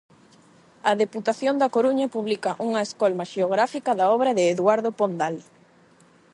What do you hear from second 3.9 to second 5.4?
da obra de Eduardo Pondal.